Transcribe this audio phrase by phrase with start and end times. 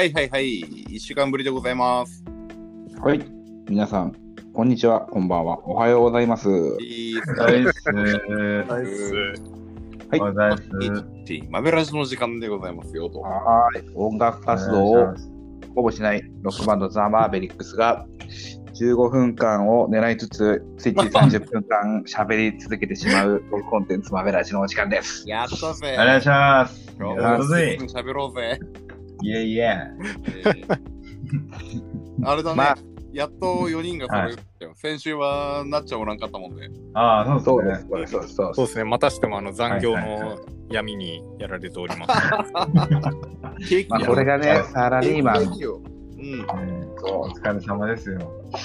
[0.00, 0.60] はいはいはい。
[0.60, 2.24] 一週間ぶりでございます。
[3.02, 3.20] はい。
[3.68, 4.16] 皆さん、
[4.54, 5.58] こんにちは、こんばんは。
[5.68, 6.48] おはようございます。
[6.80, 7.62] いいっすはい。
[7.62, 7.70] は
[10.16, 11.42] い。
[11.50, 13.20] マベラジの時間でございますよと。
[13.20, 13.92] はーい。
[13.94, 15.14] 音楽活動を
[15.74, 18.06] ほぼしないロックバンドザ・マーベリックスが
[18.80, 25.28] 15分間を狙いつつ、ついつい30分間喋り続けてしまうコンテンツマベラジのお時間です。
[25.28, 25.92] やったぜ。
[25.92, 26.90] お願いします。
[26.98, 27.24] 今日も
[27.86, 28.58] 喋ろうぜ。
[29.22, 29.64] イェイイェイ。
[29.64, 30.90] えー
[32.22, 32.56] あれだね。
[32.56, 32.78] まあ
[33.12, 34.72] やっと4人が揃いましたよ。
[34.76, 36.70] 先週はなっちゃんおらんかったもんで。
[36.94, 38.12] ああ、そうでそうですす。
[38.12, 38.22] そうです。
[38.22, 38.34] そうです。
[38.34, 40.38] そうでそうですね、またしてもあの残業はいはいの
[40.70, 42.52] 闇にやられております。
[42.52, 45.50] まあ、これがね、サラリーマン、うん。
[45.50, 46.46] ね
[47.02, 48.20] お疲れ様ですよ。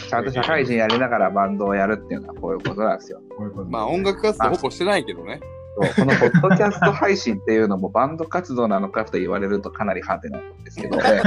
[0.10, 3.22] ちゃんと社会人やりながらバンドをやるっていうのはこういうことなんですよ。
[3.36, 5.40] こういうことまあ音楽活動ほぼしてないけどね。
[5.76, 11.04] このポッドキャスト配信っていうのもバンド活動なのかと言われるとかなりハテなんですけどね。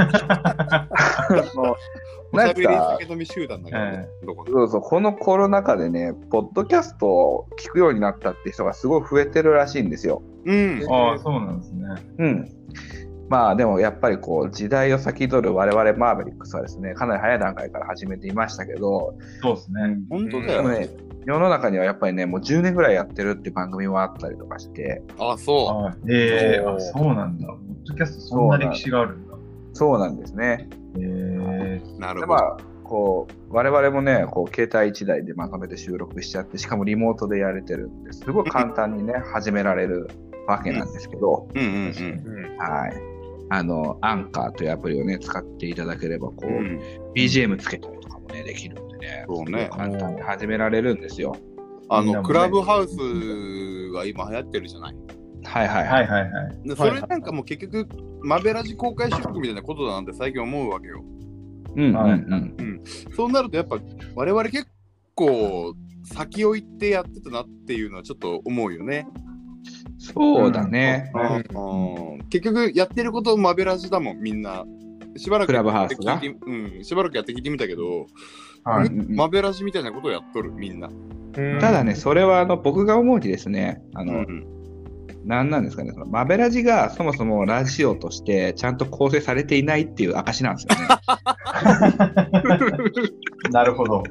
[2.31, 4.07] なんおしゃべりか酒飲み集団だからね。
[4.25, 10.21] どこそうそう、このコロナ禍でね、ポッドキャストを聞くようになったって人がすごい増えてるらしいんですよ。
[10.45, 10.83] うん。
[10.89, 11.87] ああ、そうなんですね。
[12.19, 12.49] うん。
[13.29, 19.97] まあでもやっぱりこう時代を先取る我々マーベリックスはですね、かなり早い段階から始めていましたけど、そうですね。
[20.09, 20.89] 本当だよね、
[21.25, 27.47] 世の中にはやっぱりね、もう10年ぐらいやってるって番組もあったりとかして、あ、そああええおーあそうなんだ。
[27.47, 29.35] ポッドキャストそんな歴史があるんだ。
[29.73, 30.69] そうなんですね。
[30.97, 31.99] ええう。
[31.99, 32.35] なるほど。
[32.37, 40.09] でまあ、こう、我々もね、こう、携帯1台でまとめて収録しちゃって、しかもリモートでやれてるんで、すごい簡単にね、 始められる
[40.47, 42.43] わけなんですけど、うんうんうん。
[42.53, 42.93] うんはい。
[43.51, 46.79] あの、アンカーというアプリをね、使っていただければ、こう、うん、
[47.15, 51.35] BGM つけたりとかもね、できるんでね、そうね簡単に始められるんですよ。
[51.89, 52.95] あの、ねクラブハウス
[53.93, 54.95] が今流行ってるじゃない？
[55.43, 55.93] はいはいは。
[55.93, 56.67] はいいはいはい。
[56.67, 57.87] でそれなんかもう結局、
[58.21, 61.03] マベラジ公開収録みたいなことだなんて最近思うわけよ。
[61.75, 62.55] うんうんはいうん。
[63.15, 63.77] そうなるとやっぱ
[64.15, 64.67] 我々結
[65.15, 65.73] 構
[66.03, 69.07] 先を行ってやってたなっていうのはちょっと思うよね。
[69.97, 71.11] そうだね。
[71.13, 74.65] うん結局やってることマベラジだもんみんな。
[75.19, 76.13] しばらくクラブハウスが？
[76.13, 78.07] やってきてうん、しばらくやってきてみたけど、
[78.63, 78.89] はい。
[78.89, 80.89] マベラジみたいなことをやっとるみんな。
[81.33, 84.47] ただね、それはあの僕が思うにですね、あの、うん
[85.25, 90.87] なんなんですかね、そのマベラジがそもそもラジオとしてちゃんと構成されていないっていう証なんですよね。
[93.51, 94.03] なるほど。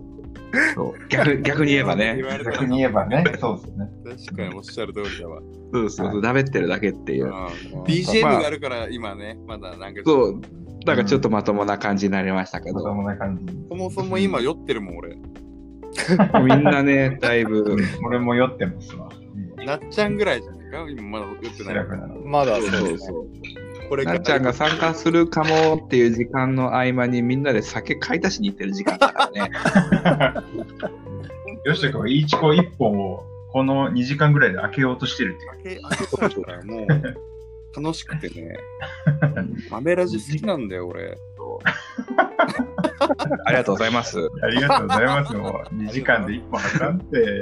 [0.74, 3.24] そう逆逆に言えばね逆に言えばね。
[3.40, 4.26] そうですね。
[4.26, 5.40] 確かにおっしゃる通りだわ。
[5.72, 7.26] そうそうそう、だべってるだけっていう。
[7.26, 7.32] うん
[7.84, 10.40] BGM があるから今ね、まだなんかそう、
[10.88, 13.54] だからちょっとまともな感じになりましたけど、まともな感じ。
[13.68, 15.16] そもそも今酔ってるもん俺。
[16.44, 19.08] みんなね、だいぶ、 俺も酔ってますわ。
[19.64, 20.86] なっちゃんぐらいじゃないか？
[20.90, 21.86] 今まだ酔ってない。
[22.24, 22.98] まだそそう。
[22.98, 23.26] そう。
[23.88, 29.50] これなっちゃんが参加するかもっていう時間の合間にみんなで酒買い足しに行ってる時間だからね。
[31.64, 35.82] よしとくんはイーチコ1本をこの2時間ぐらいで開けようとしてるっていう。
[35.82, 36.86] 開け開けたからもう
[37.82, 38.56] 楽しくてね。
[39.70, 41.16] 豆ラジ好きなんだよ俺。
[43.44, 44.18] ありがとうございます。
[44.42, 45.34] ありがとうございます。
[45.34, 47.40] もう2時間で1本開かんて。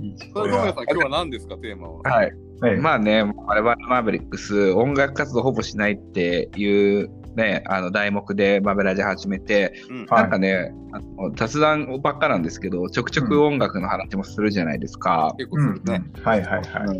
[0.00, 2.00] イーチコそれは今日は何ですかテーマは？
[2.02, 2.32] はい。
[2.60, 15.34] はいまあね、我々マーベリックス、音楽活動ほぼしないっていうね、あの題目でマベラジ始めて、うんはいなんかね、あの雑談ばっかなんですけど、ちょくちょく音楽の話もするじゃないですか。
[15.38, 16.04] 結構うんするね。
[16.22, 16.98] はいはいはい。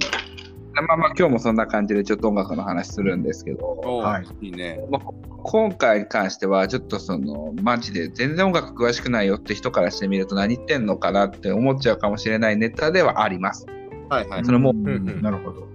[0.81, 4.85] うんまあまあ今日もそんな感じでちょっと音楽の話するんですけど、おはいいいね。
[4.91, 5.03] まあ
[5.45, 13.67] 今回に関してはちょっとそのマジで全然音楽詳しくないよって人からしてみると何言ってんのかなって思っちゃうかもしれないネタではあります。
[14.09, 14.45] はいはい。
[14.45, 15.61] それもうんうんなるほど。
[15.61, 15.67] 好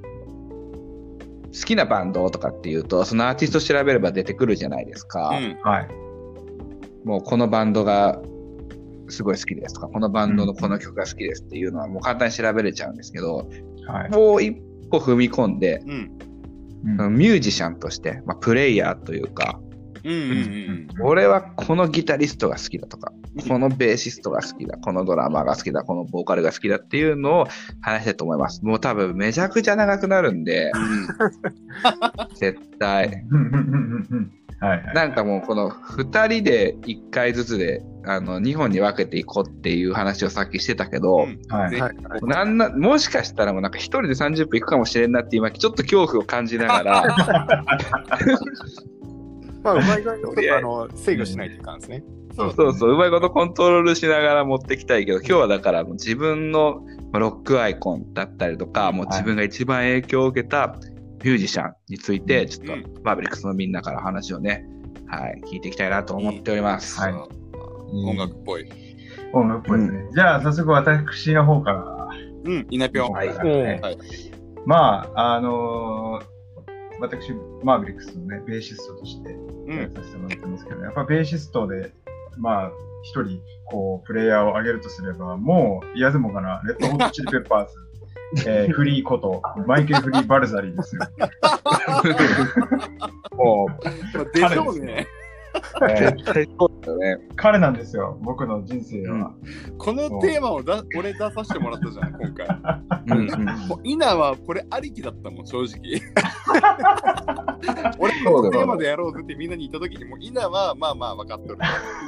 [1.65, 5.29] きなバンドとかっていうとそのアーティスト調べれば出てくるじゃないですか。
[5.29, 5.57] うん。
[5.61, 5.87] はい。
[7.05, 8.19] もうこのバンドが
[9.09, 13.47] すごい好きですとか、このバンドのこの曲が好きですっていうのはもう簡単に調べれちゃうんですけど、
[13.87, 14.09] はい。
[14.09, 14.57] もう一
[14.99, 15.91] 歩踏み込んで、うん。
[15.91, 19.57] うんミュージシャンとして、まあ、プレイヤーというか、
[20.03, 23.13] うんうん俺はこのギタリストが好きだとか、
[23.47, 27.47] このベーシストが好きだ、このドラマーが好きだ、このボーカルが好きだっていうのを
[27.81, 28.65] 話したいと思います。
[28.65, 30.73] もう多分めちゃくちゃ長くなるんで、
[32.35, 33.23] 絶対。
[34.63, 34.93] はいはい。
[34.93, 41.39] なんかもうこの2人で1回ずつであの2本に分けていこうっていう話をさっきしてたけど、うん。
[41.49, 47.03] はいぜはいなんなもしかしたらもうなんか1人で30分いくかもしれんなって今ちょっと恐怖を感じながら
[49.63, 52.03] まあ、うまい具合にちょっとあの制御しないといかんですね。
[52.35, 56.81] そうそうそううまいことコントロールしながら持ってきたいけど今日はだからもう自分の
[57.11, 60.75] まあロックアイコンだったりとかもう自分が一番影響を受けた
[61.23, 64.65] ミュージシャンについて、ちょっとうんマーベリックスのみんなから話をね、
[65.07, 66.99] はい、聞いていきたいなと思っております。
[66.99, 67.13] はい
[67.93, 68.67] 音楽っぽい。
[69.33, 70.09] 音楽っぽいですね。
[70.13, 72.09] じゃあ、早速私の方から。
[72.45, 73.11] うん、稲ぴょん。
[73.11, 73.97] はいねはい
[74.65, 76.33] まあ、あのー
[76.99, 77.33] 私、
[77.63, 79.77] マーベリックスのね、ベーシストとしてうん。
[79.77, 81.93] やらさせてもらってますけど、やっぱベーシストで、
[82.37, 82.71] まあ、
[83.03, 87.73] 一人、こう、プレイヤーを上げるとすれば、もう、言わずもがな、レッドホットチリペッパーズ、
[88.45, 91.01] えーフリーこと、マイケル・フリー・バルザリーですよ。
[93.37, 93.67] も
[94.33, 95.07] でしょうね。
[95.81, 97.17] う、絶対そうだよね。
[97.35, 99.33] 彼なんですよ、僕の人生は。
[99.77, 102.47] このテーマをだ俺出させてもらったじゃん、 今回。
[103.07, 106.01] うんうんもう稲はこれありきだったもん、正直。
[107.99, 111.57] 俺このテーマでやろうぜってみんなに言った時に、もう稲はまあまあ分かっとる。
[111.57, 111.63] も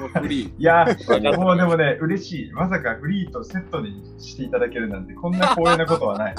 [0.08, 0.54] うフリー。
[0.58, 2.52] いやー、もうでもね、嬉しい。
[2.52, 6.36] まさかフリーとセットにしていただけるなんて、こんな光栄なことはない。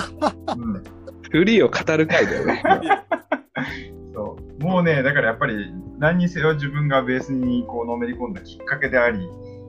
[0.57, 0.83] うん
[1.31, 2.63] フリーを語る回だよね。
[4.17, 9.21] そうもうね、だからやっぱり何にせよ自分がベースにこうのめり込んだきっかけであり、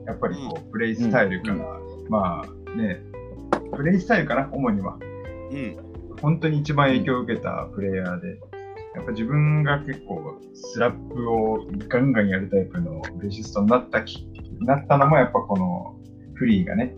[0.06, 1.56] やっぱりこう、プレイスタイルから、
[2.08, 3.02] まあね、
[3.76, 4.98] プレイスタイルかな、主には。
[5.50, 5.76] うん。
[6.22, 8.38] 本当に一番影響を受けたプレイヤーで、
[8.94, 14.26] やっぱ自分が結構スラップをガンガンやるタイプのベーシストになったき
[14.60, 15.94] なったのもやっぱこの
[16.34, 16.96] フリーがね、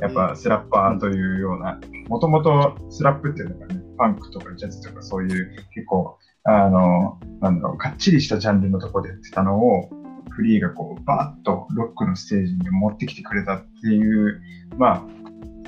[0.00, 9.90] やっぱスラッパーというような、もともとスラップっていうのがね、パンクとかジャズとかそういう結構、あの、なんだろう、かっちりしたジャンルのところでやってたのを、
[10.30, 14.40] フリーがこう、バーッとロックのステージに持ってきてくれたっていう、
[14.78, 15.06] ま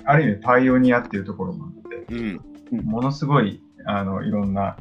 [0.05, 2.85] あ、ある意味パイオニアっていうところもあって、うん。
[2.85, 4.77] ものすごい、あの、いろんな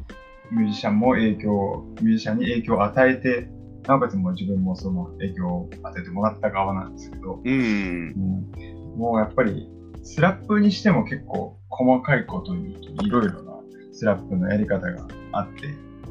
[0.50, 3.48] ミュージシャンも影響、ミュージシャンに影響を与えて、
[3.86, 8.14] なおかつもう自分もその影響を与えてもらった側なんですけど、うん。
[8.16, 9.68] うんもうやっぱり、
[10.02, 13.52] スラップにしても結構細かいことにいろいろな
[13.92, 15.66] スラップのやり方があって、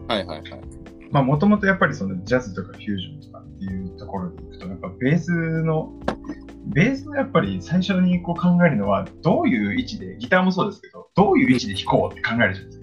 [0.08, 0.62] はいはいはい。
[1.12, 5.32] まあもともとやっぱりそのジャズとかフュージョンとかっていうところでいくと、やっぱベース
[5.64, 5.94] の、
[6.68, 12.82] ベースのやっぱり最初にこう考えるのは、どういう位置で、ギターもそうですけど、どういう位置で弾こうって考えるじゃないですか。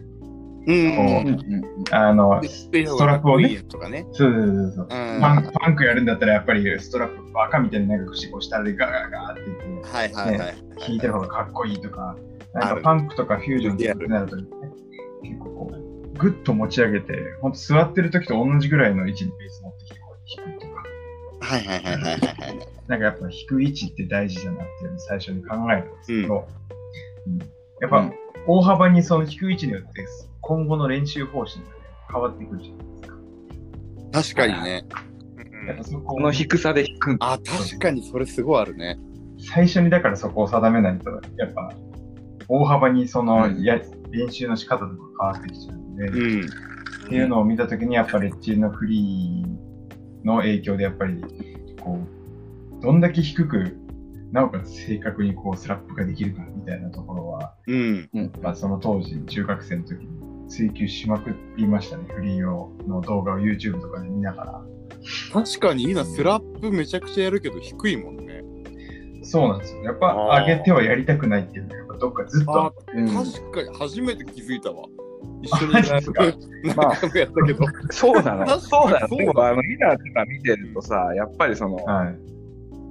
[0.68, 1.74] うん。
[1.90, 4.06] あの、でスストラップをねとかね。
[4.12, 4.88] そうそうそうそう。
[4.90, 5.20] うん。
[5.20, 10.56] パンクパンクやるんだったらやっぱりストラップバカみたいに長くしてこう下でガーガーガーって言ってはいはいはい。
[10.78, 12.16] 弾いてる方がかっこいいとか、
[12.52, 14.44] なんかパンクとかフュージョンってなると、ね、
[15.22, 15.77] 結構こう、
[16.18, 20.82] ぐっと持ち上げて、ほんと座ってる時と同じぐらいの位置にベース持ってきてこう弾くとか、
[21.40, 22.68] はいはいはいはいはい。
[22.88, 26.48] なんかやっぱ弾く位置って大事だなっていうのを最初に考えるんですけど、
[27.26, 27.38] うん
[27.80, 28.12] やっぱうん
[28.46, 30.06] 大幅にその弾く位置によって
[30.40, 31.74] 今後の練習方針がね
[32.10, 32.86] 変わってくるじゃない
[34.12, 34.46] ですか。
[34.46, 34.84] 確かにね。
[35.66, 37.16] やっぱそここの低さで弾く。
[37.20, 38.98] あ、確かにそれすごいあるね。
[39.38, 41.72] 最初にだからそこを定めないと、やっぱ、
[42.48, 43.78] 大幅にその、うんや
[44.10, 46.48] 練習の仕方とか変わってきちゃうんで、っうん。
[47.08, 51.22] ていうのを見たときに、やっぱレッチリのフリーの影響で、やっぱり、
[51.80, 51.98] こ
[52.78, 53.76] う、どんだけ低く、
[54.32, 58.10] なおかつ正確にこうスラップができるかみたいなところは、うん。
[58.42, 62.04] まあ、その当時、中学生の時に追求しまくりましたね。
[62.08, 64.62] フリーをの動画を YouTube とかで見ながら。
[65.32, 68.42] 確かに今スラップめちゃくちゃやるけど低いもんね。
[69.22, 69.82] そうなんですよ。
[69.82, 74.86] やっぱ上げてはやりたくないっていうのが、やっぱどっかずっとっん確かに初めて気づいたわ。
[75.42, 77.64] 一緒にマジですか何まあ回もやったけど。
[77.90, 78.46] そうなの。
[78.60, 79.08] そうなの。
[79.08, 82.18] そうでも、あの、リナとか見てるとさ、やっぱりその、はい。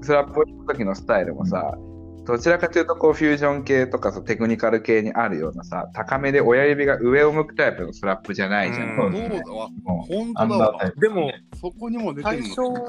[0.01, 1.77] スラップを弾く時のスタイルもさ、
[2.25, 8.89] どちらかというと、こう、フュージョン系とかそうテクニカル系にあるようなさ、高めで親指が上を向くタイプのスラップじゃないじゃん。
[8.89, 9.69] うんそうだわ。
[9.83, 10.91] も本当だわ。
[10.97, 12.85] でも、そこにも出てる最初の。、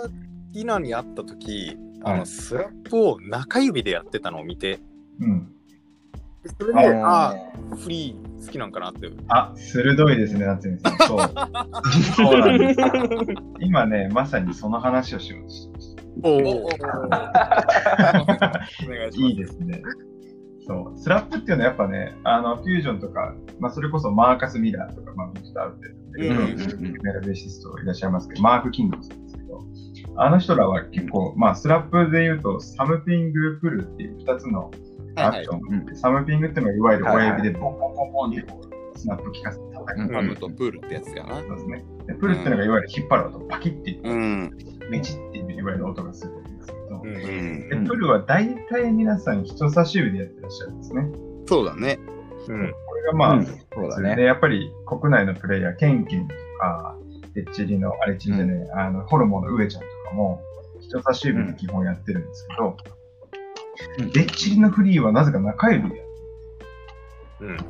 [0.55, 4.81] イナに会った時、あはいのスラップを中指でやってたのを見て、
[5.21, 5.53] うん。
[6.45, 9.11] それで、あああ、フリー好きなんかなって。
[9.29, 10.99] あ、鋭いですね、夏美さん。
[10.99, 11.19] そう。
[12.17, 12.81] そうなんです。
[13.61, 16.73] 今ね、まさにその話をしようとしてましおおおお願い
[19.13, 19.21] します。
[19.21, 19.83] いいですね。
[20.67, 20.99] そう。
[20.99, 29.65] スラップっていうのはやっぱね、あの、フュージョンとか、まあ、それこそマーカス・ミラーとか、まあ、ビクター・ウッテンとか、いろいろうん有名なベーシストいらっしゃいますけど、マーク・キングもそうですけど、
[30.17, 34.71] あの人らは結構、まあ、スラップで言うと、サムピング・プルっていう2つの
[35.21, 40.01] アクションがあって、サムピングっていうのは、いわゆる親指でボンボンボンボンってこう、スナップ効かせて叩く。
[40.01, 41.41] うんサムとプルってやつやな。
[41.41, 41.85] そうですね。
[42.07, 44.51] でプルっていうのがいわゆる引っ張る音、パキッていって、うん。
[44.91, 51.09] メチっていういわゆる音がするんですけど、プルは大体皆さん人差し指でやってらっしゃるんですね。
[51.47, 51.99] そうだね。
[52.49, 52.73] うん。
[52.87, 53.53] これがまあ、うんそ
[53.87, 56.97] うだねで、やっぱり国内のプレイヤー、ケンケンとか、
[57.35, 60.41] レッチリの、あれチリじゃねえ、あの、ホルモンの上ちゃんとかも、
[60.81, 62.77] 人差し指で基本やってるんですけど、
[63.99, 66.09] うんレッチリのフリーはなぜか中指でやる。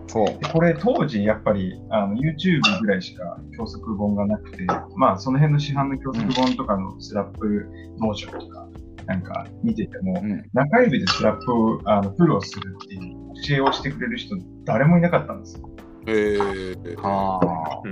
[0.06, 0.26] そう。
[0.26, 7.66] でこれ当時やっぱりあの YouTube ぐらいしか教則本がなくて、まあその辺の市販の教則本とかのスラップ
[7.98, 8.68] モーションとか
[9.06, 10.44] なんか見てても、うん。
[10.52, 15.70] 中指でスラップをあのプロをするっていう教えをしてくれる人誰もいなかったんですよ。
[16.06, 17.82] へーああ。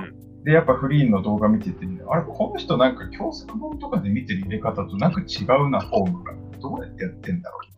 [0.45, 6.33] で、やっぱフリーの動画見てて、あれ、この人なんか教則本とかで見てる入れ方となんか違うな、フォームが。
[6.61, 7.76] どうやってやってんだろう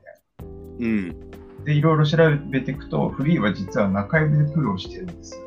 [0.80, 1.08] うん。
[1.08, 1.14] な。
[1.64, 2.16] で、いろいろ調
[2.50, 5.38] べていくと、フリーは実は中指でプロをしてるんです。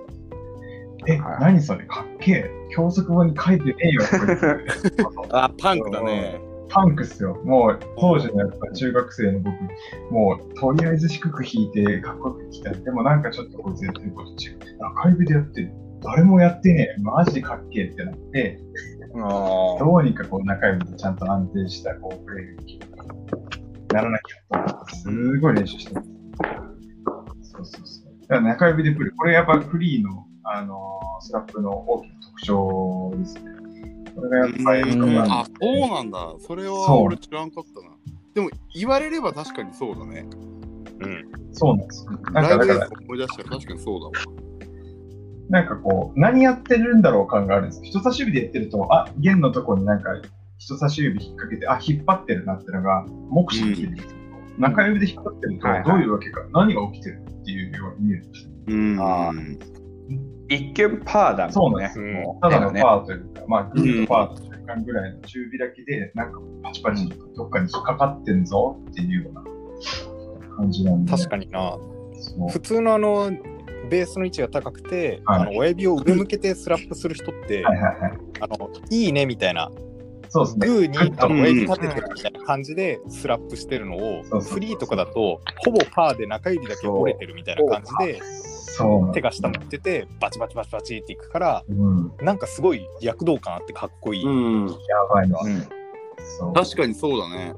[1.07, 1.85] え、はい何それ？
[1.85, 2.51] かっけえ。
[2.69, 4.01] 教則本に書いてねえよ、
[5.31, 6.39] あ、パンクだね。
[6.69, 7.37] パンクっすよ。
[7.43, 9.53] もう、当時のやっぱ中学生の僕、
[10.13, 12.81] もう、とりあえず低く弾いて、かっこよく弾きたい。
[12.83, 14.77] でもなんかちょっとこいつやってること違う。
[14.79, 15.71] 中指でやってる。
[16.03, 17.01] 誰もやってねえ。
[17.01, 18.59] マジでかっけえってなって、
[19.15, 22.85] あどうにかこう中指でちゃんと安定したこうプレーができる
[23.93, 26.09] ならなきゃすごい練習してます。
[27.43, 28.21] そうそうそう。
[28.21, 29.13] だから中指でプレー。
[29.17, 33.41] これやっぱフリーの、あのースラップの大きな特徴ですね。
[34.15, 36.33] これがやっぱり、うんあ、そうなんだ。
[36.39, 37.95] それは俺知らんかったな。
[38.33, 40.25] でも言われれば確かにそうだね。
[40.99, 41.31] うん。
[41.53, 42.11] そうなんですよ。
[42.11, 44.11] なんかだから、思い出したら確かにそうだわ。
[45.49, 47.83] なんかこう、何やってるんだろう感があるんですよ。
[47.85, 50.11] 人差し指でやってると、あ、弦のとこになんか
[50.61, 54.19] 人差し指引っ掛けて、あ、引っ張ってるなってのが、目視できるんですけど、
[54.59, 58.51] 中指で引っ張ってるとどういうわけか、何が起きてるっていうように見えるんですよ。
[58.67, 58.97] うん。
[58.99, 59.31] あ
[60.49, 61.51] 一見パーだもんね。
[61.53, 69.43] そうなんですただのパーというか、まあ、グーとパーと中間ぐらいの中開きで、なんかパチパチどっかに引っかかってんぞっていうような
[70.57, 71.11] 感じなんで。
[71.11, 71.75] 確かにな。
[72.51, 73.31] 普通のあの、
[73.89, 78.11] ベースの位置が高くて、はいあの親指を上向けてスラップする人って、はいはいはい。
[78.41, 79.71] あのいいねみたいな、
[80.33, 80.67] そうですね。
[80.67, 88.21] グーに親指立ててるみたいな感じでスラップしてるのをフリーとかだと、ほぼパーで中指だけ折れてるみたいな感じで、
[89.13, 92.13] 手が下向いてて、バチバチバチバチっていくから、うん。
[92.21, 94.25] なんかすごい躍動感あってかっこいい。
[94.25, 94.67] うん。
[94.67, 94.75] や
[95.13, 95.41] ばいわ。
[95.43, 95.61] うん。
[96.39, 96.53] そう。
[96.53, 97.53] 確かにそうだね。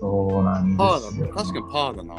[0.00, 1.18] そうなんパーだね。
[1.18, 1.34] ですよ。
[1.34, 2.14] 確かにパーだな。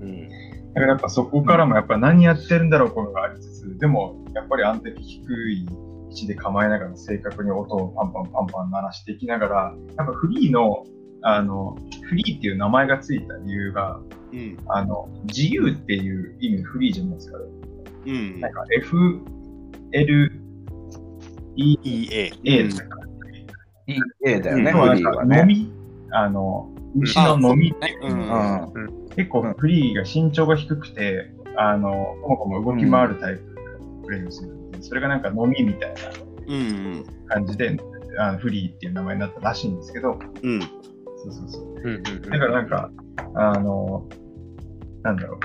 [0.00, 0.28] うん
[0.76, 5.66] だからやっぱそこからもやっぱ何やってるんだろうこのがありつつ、でもやっぱり安定低い
[6.16, 10.84] 位置で構えながら正確に音をパンパンパンパン鳴らしていきながら、やっぱフリーの、
[11.22, 11.76] あの、
[12.08, 14.00] フリーっていう名前がついた理由が、
[14.32, 14.56] うん。
[14.68, 17.38] あの、自由っていう意味のフリーじゃないですか。
[18.06, 18.52] うんなん。
[18.52, 19.20] か F、
[19.92, 20.32] L、
[21.56, 22.32] E、EA。
[22.44, 22.98] A ですか。
[23.88, 25.66] いい A だよね、要はなんかフリーはね。
[26.12, 26.70] あの、
[27.00, 29.06] 牛の飲みっていう。
[29.16, 37.04] 結構フリーが身長が低くて、あの、こもこも動き回るタイプのプレイをするん、それがなんか飲みみたいなうん。
[37.26, 37.76] 感じで、
[38.18, 40.60] あのフリーっていう名前になったらしいんですけど、うん。
[40.60, 41.62] そうそうそう。
[41.62, 42.90] うんうんうんだからなんか、
[43.34, 44.08] あの、
[45.02, 45.40] なんだろう。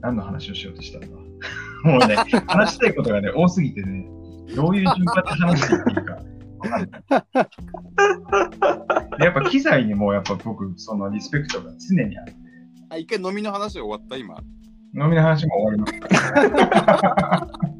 [0.00, 1.08] 何の話をしようとしたんだ
[1.84, 4.06] もうね、話したいことがね、多すぎてね、
[4.54, 6.20] どういう順番で話していっていいかわ
[6.68, 6.90] かんない。
[9.18, 12.34] でやっぱ機材にもやっぱ僕、そのリスペクトが常にあって、
[12.90, 14.36] あ、一回飲みの話終わった今。
[14.94, 17.48] 飲みの話も終わりました。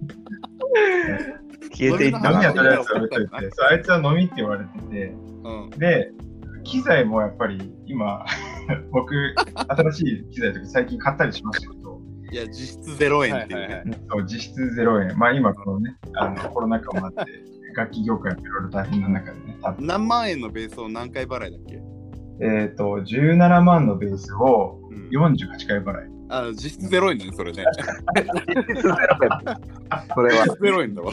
[1.74, 2.52] 消えていったな飲みは。
[2.54, 5.14] とりあえず置いといて、そうあいつは飲みって言われてて、
[5.44, 5.70] うん。
[5.78, 6.12] で、
[6.64, 8.24] 機材もやっぱり今、
[8.92, 9.14] 僕、
[9.68, 12.00] 新しい機材とか最近買ったりしましたけど、
[12.30, 13.98] いや、実質0円っていうはいはいね。
[14.10, 15.18] そう実質0円。
[15.18, 17.32] まあ今このね、あのコロナ禍もあって、
[17.76, 21.82] 楽器業界もいろいろ大変な中でね、何万円のベースを何回払いだっけ？
[22.40, 25.24] えっ、と、17万のベースをうん。
[25.26, 26.10] 48回払い。
[26.28, 27.64] あ、実質0円だね、それね。
[30.14, 30.46] それは。
[30.60, 31.12] 0円だわ。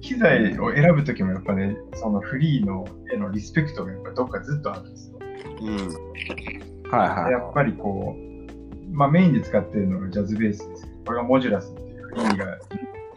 [0.00, 5.18] 機材を選ぶときもやっぱね、そのフリーのへのリスペクトがやっぱどっかずっとあるんですよ。
[5.62, 5.76] うん。
[6.90, 12.58] はいはでやっぱりこう、まあメインで使ってるのがジャズベースですけど、これがモジュラスっていうフリーが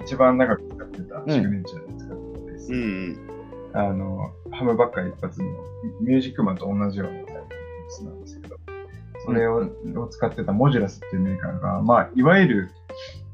[0.01, 2.73] 一番長く使ってたシグネチャーで使ってたベース。
[2.73, 3.29] うん。
[3.73, 5.47] あの、ハムばっかり一発の
[6.01, 7.19] ミュージックマンと同じような
[9.29, 9.69] それを,、
[10.03, 12.71] を使ってたモジュラスっていうメーカーが、まあ、いわゆる、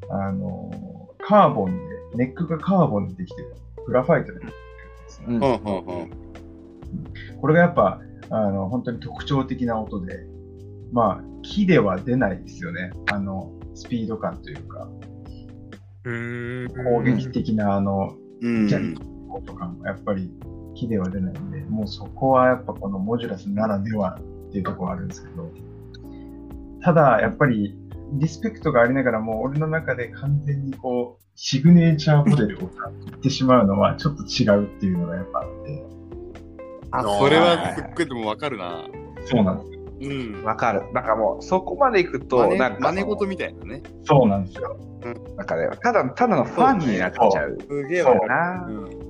[0.09, 0.71] あの、
[1.19, 1.83] カーボンで、
[2.15, 5.25] ネックがカーボンでできてる、グラファイトでできてるんですね。
[5.27, 5.37] い。
[5.37, 5.85] うんうん。
[5.85, 6.01] うん。
[6.01, 6.09] うん。
[7.41, 10.25] これがやっぱ、あの、本当に特徴的な音で、
[10.91, 12.91] まあ、木では出ないですよね。
[13.11, 14.87] あの、スピード感というか、
[16.05, 18.67] うーん攻撃的な、あの、うん。
[18.67, 18.79] じゃ
[19.45, 20.31] とかもやっぱり
[20.75, 25.51] 木では出ないんで、もうそこはやっぱこのモジュラスならではっていうところはあるんですけど、
[26.85, 27.75] ただやっぱり
[28.13, 35.83] リスペクトがありながらも、俺の中で完全にこう、シグネチャーモデルを買ってしまうのはちょっと違うっていうのがやっぱあって、
[36.91, 38.85] あ、それはすっごいでもわかるな。
[39.25, 39.81] そうなんですよ。
[39.99, 40.43] うん。
[40.43, 40.83] わかる。
[40.93, 43.81] なんかもう、そこまで行くと、なんか、真似事みたいなね。
[44.03, 44.77] そうなんですよ。
[45.37, 47.57] なんかね、ただ、ただのファンになっちゃう。
[47.67, 48.19] すげえそうわ。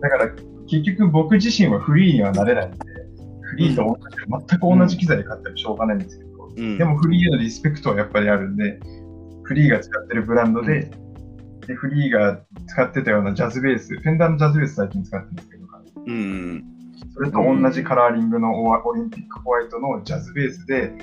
[0.01, 0.29] だから、
[0.67, 2.77] 結局僕自身はフリーにはなれないんで、
[3.41, 8.79] フリーと同じ、全く同じ機材で買ってもしょうがないんですけど、うんでもフリーへのリスペクトはやっぱりあるんで、
[9.43, 10.91] フリーが使ってるブランドで、
[11.67, 15.65] でフリーが使ってたようなジャズベース、フェンダーのジャズベース最近使ってるんですけど、
[16.07, 16.63] うん。
[17.13, 20.93] それと同じカラーリングのオリンピックホワイトのジャズベースで、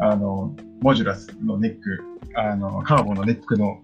[0.00, 3.82] あの、モジュラスのネック、あの、カーボンのネックの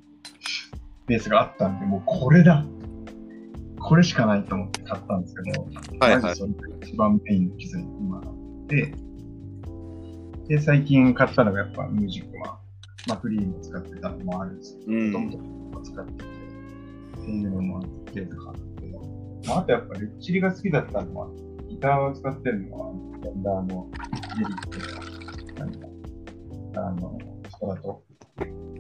[1.06, 2.64] ベースがあったんで、もうこれだ
[3.78, 5.66] これしかないと思って買ったんですけど、
[5.98, 6.22] はいはい。
[6.22, 8.22] マジそれが一番メインの機材今
[8.68, 8.94] で、
[10.48, 12.62] で、最近買ったのがやっぱミュージックマン。
[13.08, 18.86] まあフリーも使ってたのもあるんですけど、うんもともと使ってて、っていうのもあってとかあって、
[19.48, 21.28] まあ、あとやっぱレッチリが好きだったのは、
[21.68, 23.88] ギターを使ってるのは、フェンダーの
[24.36, 25.86] ジェリックとか、なんか、
[26.76, 27.18] あの、
[27.48, 28.02] ストラト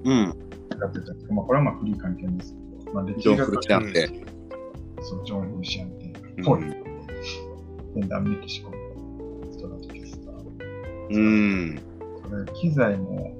[0.04, 0.34] うん。
[0.70, 4.06] 使ってたんですけど、まあこれはまあフリー関係ないですけど、まあレッチリがジョン・フルチなんて。
[5.02, 6.12] そう、ジョン・フルシアンって
[6.44, 8.70] ぽい、フェンダーメキシコ
[11.12, 11.80] うん。
[12.54, 13.36] 機材も、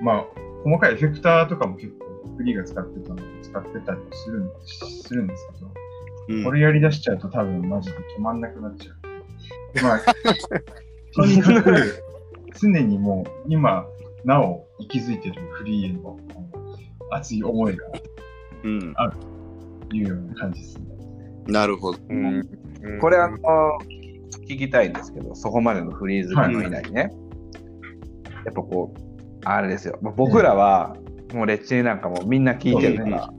[0.00, 0.24] まあ、
[0.64, 9.82] 細かいエフェクターとかも結構フリーが使ってたので使ってたりするんするんですけど、うんこれやりだしちゃうと多分マジで止まんなくなっちゃう。
[9.82, 10.00] まあ、
[11.12, 12.04] とにかく
[12.60, 13.84] 常にもう今
[14.24, 16.18] なお息づいてるフリーへの
[17.10, 17.84] 熱い思いが
[18.62, 18.94] うん。
[19.92, 20.84] いうような感じですね。
[21.48, 21.98] なるほど。
[22.08, 22.48] うん。
[23.00, 23.36] これあの、
[24.54, 27.10] 聞きたいんですけど、そこまでのフリーズのいないね。
[28.44, 29.00] やっぱこう、
[29.44, 29.98] あれですよ。
[30.02, 30.96] まあ僕らは、
[31.32, 33.32] もうレッチリなんかもうみんな聞いてるから、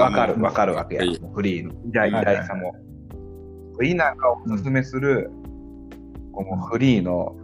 [0.00, 1.20] わかる、わかるわけやはい。
[1.34, 2.74] フリーの偉大偉大さも。
[3.76, 5.30] フリーなんかをおすすめする、
[6.32, 7.36] このフリーの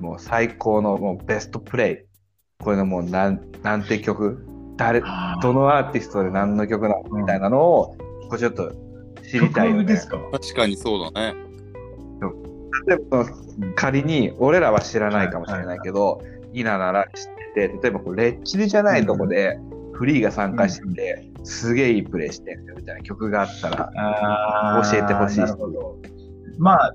[0.00, 2.62] もう最高のもうベストプレイ。
[2.62, 4.46] これのもうなんなんて曲？
[4.76, 5.00] 誰、
[5.42, 7.18] どのアーティストで何の曲なの？
[7.18, 7.96] みたいなのを、
[8.28, 8.72] こうちょっと
[9.28, 9.82] 知りたいよ、ね。
[9.82, 10.18] 曲ですか？
[10.32, 11.34] 確かにそうだね。
[12.86, 13.26] 例えば
[13.76, 16.20] 仮に俺らは知らないかもしれないけど、
[16.52, 17.10] イナなら知っ
[17.54, 19.58] てて、例えばこうレッチリじゃないとこで
[19.92, 25.40] フリーが参加してて、すげえいいプレイしてるみたいな曲があったら、あ教えてほしい。
[26.58, 26.94] まあ、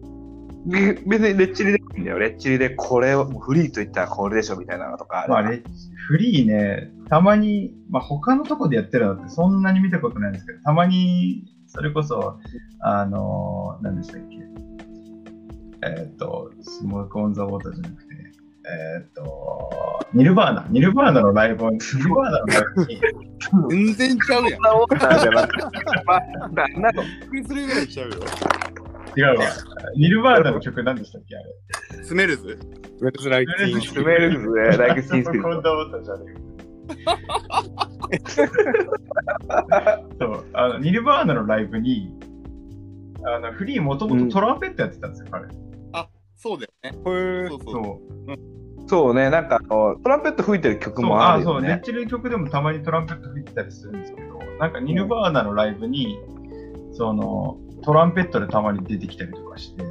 [0.65, 2.19] べ別にレッチリでもいいんだよ。
[2.19, 5.61] レッチリでこれを、フリーと言ったらこれでしょみたいなのとかまあ、レ
[6.07, 12.39] フリーね、たまに、まあ、他のとこでやってるのってそんなに見たことないんですけど、たまに、それこそ、
[12.81, 14.37] あのー、何でしたっけ？
[15.81, 18.09] えっ、と、スモークオンザウォーターじゃなくて、
[18.65, 24.59] えっ、と、ニルバーナ、ニルバーナのライブを、ニルバーナのライブに、全然ちゃうやん。
[24.59, 25.63] オーダーじゃなくて、
[26.05, 28.15] まあ、ななのくりするぐらいちゃうよ。
[29.15, 29.45] 違うわ。
[29.95, 32.03] ニルバーナの曲何でしたっけあれ。
[32.03, 32.59] スメルズ？
[33.01, 33.73] ウェルズライティン。
[33.73, 36.39] グスメルズで、ライクスシンスモークオンザウォーターじゃねえよ
[40.19, 42.13] そう、あの、ニルバーナのライブに、
[43.23, 45.47] あの、フリーもともとトランペットやってたんですよ、うだよ
[46.83, 46.89] ね。
[46.89, 47.01] へそ
[47.45, 47.61] うそう。
[47.63, 48.87] そう。
[48.87, 51.81] そうね、なんかあの、トランペット吹いてる曲もああそう、ネッるよね。
[51.83, 56.19] チル曲でもたまにトランペット吹いてたりするんですけど、なんかニルバーナのライブに、
[56.93, 59.83] その、トランペットでたまに出てきたりとかして、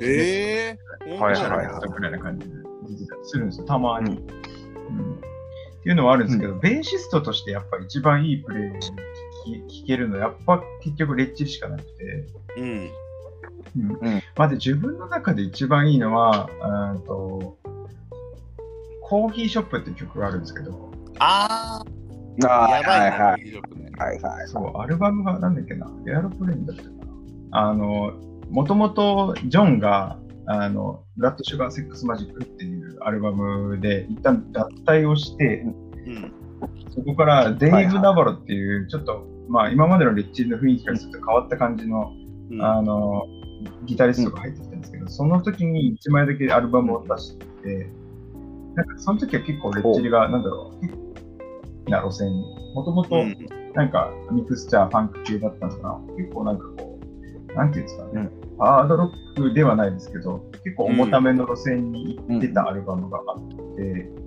[0.00, 1.18] ええー。
[1.18, 2.54] はいシャラはいラぐらいな感じで
[2.88, 4.18] 出てたりするんですよ、たまに。
[4.18, 8.72] うんっていうのはあるんですけど、ベーシストとしてやっぱ一番いいプレイを
[9.70, 12.90] 聞けるのは、やっぱ結局レッチリしかなくて、うん。
[13.76, 16.48] うんうんまず自分の中で一番いいのは、
[16.94, 17.58] うんと
[19.02, 21.96] コーヒーショップっていう曲があるんですけど、ああ
[22.44, 23.42] あ、あ、やばいな、はいはい。
[23.42, 23.60] いいね。
[23.96, 24.48] はいはい。
[24.48, 26.96] そう、アルバムがなんだっけな、エアロプレインだったかな。
[27.52, 28.12] あの、
[28.50, 35.64] もともとジョンが、あの、ブラッド・シュガー・セックス・マジックっていうアルバムで一旦脱退をして、
[36.06, 36.32] うん。
[36.90, 42.12] そこからデイブ・ナバロっていう、ちょっと、まあ今までのレッチリの雰囲気からすると変わった感じの、
[42.50, 43.26] うんあの、
[43.84, 47.90] ギタリストが入ってきたんですけど、その時に1枚だけアルバムを出して、
[48.74, 51.06] なんかその時は結構レッチリが、なんだろう、結構
[51.88, 53.36] な路線に、もともとうん。
[53.74, 56.98] なんかミクスチャー、ファンク系だったのかな、結構なんかこ
[57.50, 58.30] う、なんていうんですかね、うん。
[58.58, 63.82] ハードロックではないですけど、結構重ための路線に行ってたアルバムがあって、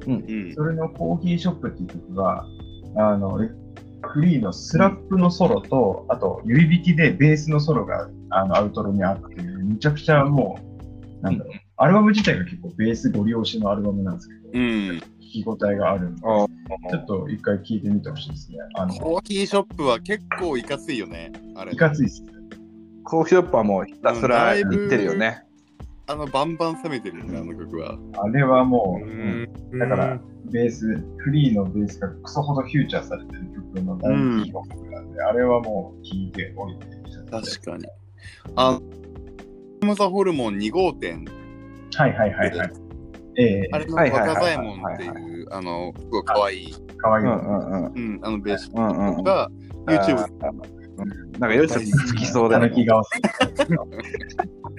[0.08, 0.54] うん。
[0.56, 2.46] それのコーヒーショップっていう曲が、
[2.96, 3.50] あの、レ
[4.02, 10.60] フリーのスラップのソロと、あと指弾きでベースのソロがあのアウトロにあってめちゃくちゃも
[11.22, 14.60] う、なんだろう、アルバム自体が結構ベースご利用しのアルバムなんですけど、うん。
[15.22, 16.48] 聞き応えがあるんで、あ
[16.90, 18.58] ちょっと一回聴いてみてほしいですね。
[18.76, 21.32] あの、コーヒーショップは結構いかついよね。
[21.56, 21.74] あれ。
[21.74, 22.24] いかついっす。
[23.04, 25.44] コーヒーショップはもうひたすら行ってるよね。
[26.10, 27.96] あのバンバン攻めてるよね、あの曲は。
[28.18, 33.44] あれはもうんう、だから、ベース、フリーのベースがクソほどフューチャーされてる
[33.74, 36.88] 曲の大人気の曲なんで、あれはもう聴いておいて
[37.30, 37.86] 確かに。
[38.56, 38.80] あ
[39.84, 41.26] の、ザホルモン2号店、
[41.94, 42.72] はいはいはいはい。
[43.38, 47.26] ええあれのはいはいはい若左衛門ってはいいう、あの、すごい可愛い、かわいい。
[47.26, 48.72] うんうんあのベース。
[48.72, 49.48] が
[49.86, 50.28] YouTube
[51.40, 51.80] なんかよく好
[52.16, 52.70] きそうだよね。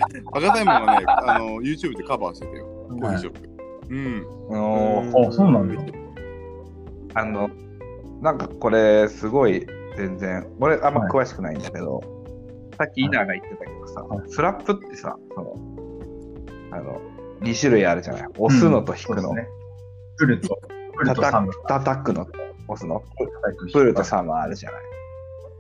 [0.00, 3.48] 顔若左衛門がね、あの、YouTube でカバーしてたよ、コーヒーショップ。
[3.90, 4.26] うん。
[4.48, 5.82] おーあ、そうなんだ。
[7.14, 7.50] あの、
[8.20, 12.00] なんかこれ、すごい、全然、俺、あんま詳しくないんだけど、
[12.78, 15.54] さっき稲が言ってたけどさ、はいスラップってさ、その、
[16.72, 17.00] あの、
[17.40, 18.28] 2種類あるじゃない？
[18.38, 19.22] 押すのと弾くの。
[19.22, 19.48] そうですね
[20.16, 20.60] フルと、
[20.96, 22.32] フルとサム叩叩くのと
[22.68, 23.02] 押すの？
[23.72, 24.80] プルとサムあるじゃない？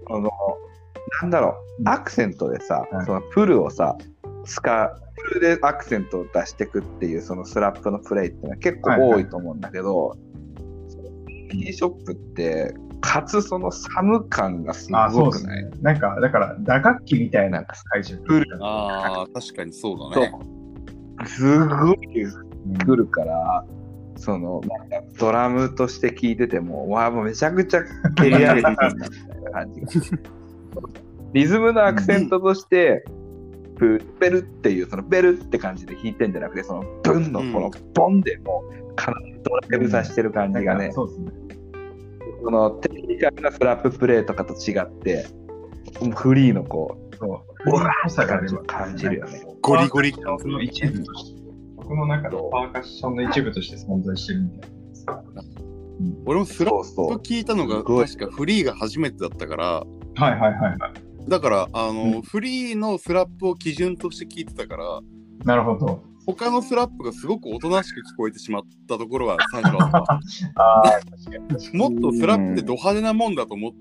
[0.06, 0.30] この、
[1.22, 3.96] なんだろう、アクセントでさ、はいそのプルをさ、
[4.50, 4.84] 使
[5.36, 10.16] う、でアクセントを出していくっていう、そのスラップのプレイっていうのは結構多いと思うんだけど、
[11.50, 15.64] ティーショップって、かつそのサム感がすあ、そうごくない？
[15.64, 15.82] ですね。
[15.82, 18.22] なんか、だから、打楽器みたいななんか解釈。
[18.24, 20.32] フルああ、確かにそうだそね。
[21.22, 21.26] う。
[21.26, 23.64] すごいうん来るから、
[24.16, 27.82] その、なんかドラムとして聴いてても、わあ、もうめちゃくちゃ
[28.16, 29.86] 蹴り上げてるんだみたいな感じが。
[31.32, 33.04] リズムのアクセントとして、
[33.80, 41.32] プベルっていう、そのベルって感じで弾いてんじゃなくて、そのブンのこのボンでもう、かなりドライブさせてる感じがね、そうですね。
[42.44, 45.26] そのテクニカルなスラッププレーとかと違って、
[46.14, 47.70] フリーのこそう。
[47.70, 49.42] う、うわーっって感じ感じるよね。
[49.62, 51.40] ゴリゴリの一部として、
[51.76, 54.70] 僕の中のパーカッションの一部として存在してるみたい
[56.26, 57.18] 俺もスラッそうそう。
[57.18, 59.84] プ聞いたのがすごい確かフリーが初めてだったから、
[60.16, 60.26] な。
[60.26, 60.92] はいはいはいはい。
[61.30, 65.00] だから、あの、うんフリーのスラップを基準として聞いてたから、
[65.44, 66.02] なるほど。
[66.26, 70.20] 他のスラップがすごくおとなしく聞こえてしまったところは 最初あった。
[70.56, 70.82] あ
[71.72, 73.72] もっとスラップってド派手なもんだと思っ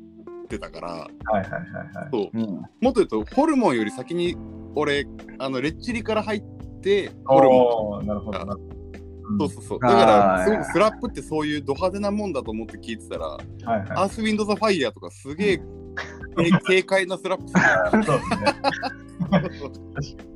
[0.47, 0.93] てたから、に。
[1.25, 1.62] はいはいはい
[1.95, 2.09] はい。
[2.12, 2.29] そう。
[2.31, 4.38] うんもっと言うと、ホルモンより先に
[4.75, 5.07] 俺、
[5.39, 6.43] あの、レッチリから入っ
[6.81, 8.05] て、ホルモン。
[8.05, 8.55] なるほどな。
[9.39, 9.79] そうそうそう。
[9.79, 15.62] だから、すごくスラップってそういうド派手なもんだと思って聞いてたら、はいアアース・ウィンド・アンド・ファイヤーとかすげえ、
[16.35, 18.05] 軽軽快なスラップするい。
[18.05, 18.23] そうで
[20.01, 20.29] すね。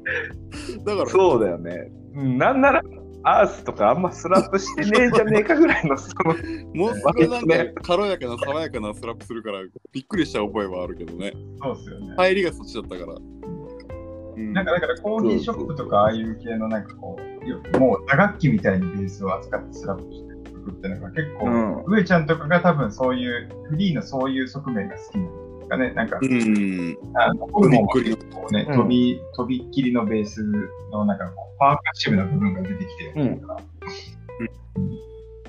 [0.85, 1.91] だから、そうだよね。
[2.15, 2.81] うんなんなら、
[3.23, 6.35] アースとかあんまスラップしてねえじゃねえかぐらいの、その、
[6.73, 9.59] もうすごいなんか軽やかな爽やかなスラップするから、
[9.91, 11.33] びっくりした覚えはあるけどね。
[11.61, 12.15] そうですよね。
[12.17, 13.13] 入りがそっちだったから。
[13.13, 25.91] うんなんかだからコーヒーショップとかああいう系のなんかこう、よもう打楽器みたいにベースを扱ってスラップしてる曲ってのが結構、うん上ちゃんとかが多分そういう、フリーのそういう側面が好きなんですかね。
[25.93, 26.97] なんか、うん。
[27.15, 30.43] あのホルモンはびっくり結構ね、うん飛び、飛びっきりのベース
[30.91, 33.57] のなんかパーカッシブな部分が出てきてるから、そんな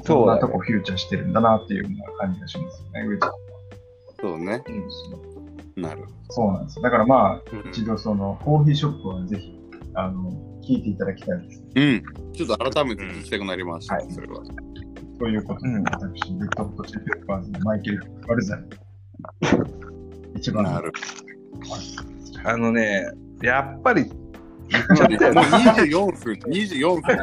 [0.05, 0.41] そうだね。
[0.41, 3.31] とこフューチャーしてるんだなっていうような感じがしますよね、上ちゃん。
[4.21, 4.65] そうね。
[5.77, 6.05] なる。
[6.31, 6.81] そうなんです。
[6.81, 9.59] だからまあ、うん一度その、コーヒーショップはぜひ、
[9.95, 10.31] あの、
[10.63, 11.69] 聞いていただきたいですね。
[11.77, 11.81] う
[12.31, 12.33] ん。
[12.33, 14.43] ちょっと改めて聞きたくなりました、はいそれは。
[15.19, 18.69] ということで、うん私、レッドホットチリペッパーズのマイケル・バルザン。
[20.45, 20.93] 一番なる。
[22.45, 23.07] あのね、
[23.41, 24.11] やっぱり、
[24.69, 25.41] 言っちゃもうったよね。
[25.41, 27.03] 24分、24分。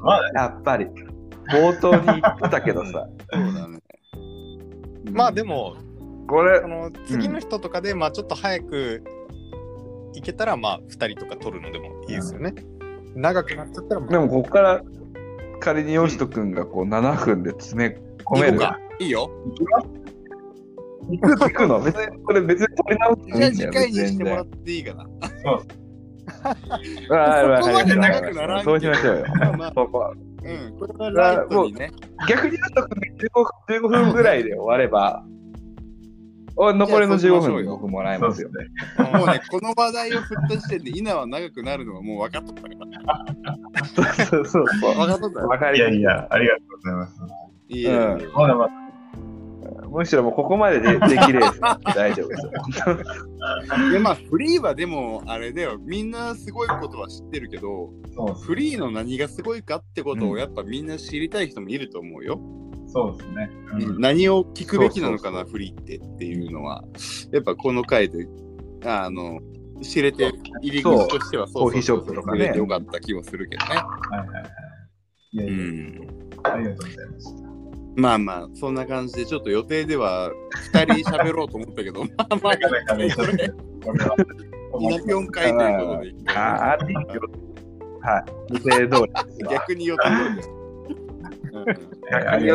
[0.00, 0.86] まあ、やっぱり。
[1.52, 3.80] 冒頭に言ってたけどさ、そうだね。
[5.10, 5.76] まあでも、
[6.26, 9.04] これそ、の次の人とかで、まあちょっと早く
[10.14, 12.54] 行けたら、まあ2人とか取るのでもいいですよね。
[13.14, 14.82] 長くなっちゃったら、でもここから
[15.60, 18.58] 仮にヨシト君がこう7分で詰め込める。
[18.58, 18.78] か。
[18.98, 19.30] いいよ。
[21.10, 21.80] 行く行くの？
[21.80, 23.72] 別に、これ別に取り直しじゃあ。
[23.72, 25.04] 次回にしてもらっっていいかな。
[25.04, 25.64] そ
[26.32, 29.26] そこまで長くならんそうしましょうよ。
[29.38, 30.78] まあまあそこうん。
[30.78, 31.90] これはライトにね。
[32.28, 33.06] 逆にヨシト君が
[33.68, 35.24] 15分 ,15 分ぐらいで終われば、
[36.56, 38.50] お残りの15分僕もらえますよ。
[38.50, 38.66] ね。
[39.18, 42.68] もうね、この話題を振った時点で、稲は長くなるのはもう分かっとったか
[44.06, 44.24] ら。
[44.26, 44.94] そうそうそう。
[44.94, 47.20] 分かっとったりいやいや、ありがとうございます。
[47.68, 47.90] いいん
[48.34, 48.72] まだまだ、
[49.92, 52.52] むしろもうここまででできれば大丈夫ですよ。
[53.92, 55.78] で、まあ、フリーはでも、あれだよ。
[55.78, 57.90] みんなすごいことは知ってるけど、
[58.44, 62.40] フリーの何がすごいかってことうんをやっぱみんな知りたい人もいると思うよ。
[62.86, 63.50] そうですね。
[63.72, 66.84] うん何を聞くべきなのかな、フリーってっていうのは、
[67.32, 68.26] やっぱこの回で、
[68.84, 69.40] あの、
[69.82, 73.74] 知れて、入り口としてはそうコーヒーショップとかねよかった気もするけどね。
[73.74, 74.44] はいはいはい。
[75.32, 76.22] いやういや、ん。
[76.44, 77.51] ありがとうございます。
[77.94, 80.30] まあまあ、そんな感じで、ちょっと予定では
[80.72, 83.52] 2人喋ろうと思ったけど、 まあまあ、なかなかね、ちょっとね、
[83.82, 84.16] これは
[85.00, 87.42] 4回ということであー、
[88.02, 88.54] はい。
[88.54, 89.48] 予定通り。
[89.48, 90.48] 逆に予定通りです。
[92.10, 92.46] はいあり。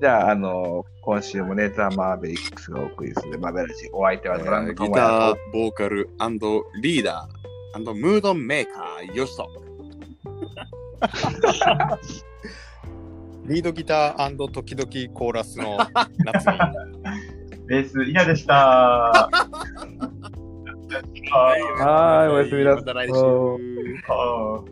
[0.00, 3.88] じゃあ、あの、今週もネタマーベリックスがお送りするマベラジ。
[3.92, 6.10] お相手はドラムギターボーカル
[6.82, 9.61] リーダームードメーカー、よしと。
[13.46, 15.76] リードギター時々コーラスの
[16.24, 16.58] 夏に。
[17.66, 18.54] ベース、稲でした。
[18.54, 19.28] は
[21.80, 23.12] はいおやすみなさいまた来週。
[24.08, 24.62] あ。